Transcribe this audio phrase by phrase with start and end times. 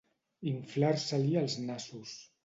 [0.51, 2.15] Inflar-se-li els nassos.